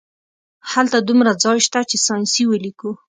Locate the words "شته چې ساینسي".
1.65-2.43